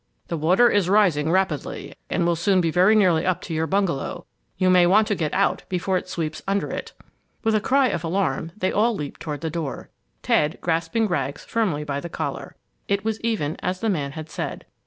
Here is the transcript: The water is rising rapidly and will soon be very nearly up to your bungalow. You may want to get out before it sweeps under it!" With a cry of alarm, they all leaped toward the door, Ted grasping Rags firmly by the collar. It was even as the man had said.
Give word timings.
The 0.29 0.37
water 0.37 0.67
is 0.67 0.89
rising 0.89 1.29
rapidly 1.29 1.93
and 2.09 2.25
will 2.25 2.35
soon 2.35 2.59
be 2.59 2.71
very 2.71 2.95
nearly 2.95 3.23
up 3.23 3.39
to 3.43 3.53
your 3.53 3.67
bungalow. 3.67 4.25
You 4.57 4.71
may 4.71 4.87
want 4.87 5.07
to 5.09 5.13
get 5.15 5.31
out 5.31 5.61
before 5.69 5.95
it 5.95 6.09
sweeps 6.09 6.41
under 6.47 6.71
it!" 6.71 6.93
With 7.43 7.53
a 7.53 7.61
cry 7.61 7.89
of 7.89 8.03
alarm, 8.03 8.51
they 8.57 8.71
all 8.71 8.95
leaped 8.95 9.19
toward 9.19 9.41
the 9.41 9.51
door, 9.51 9.91
Ted 10.23 10.57
grasping 10.59 11.07
Rags 11.07 11.45
firmly 11.45 11.83
by 11.83 11.99
the 11.99 12.09
collar. 12.09 12.55
It 12.87 13.05
was 13.05 13.21
even 13.21 13.57
as 13.59 13.79
the 13.79 13.89
man 13.89 14.13
had 14.13 14.27
said. 14.27 14.65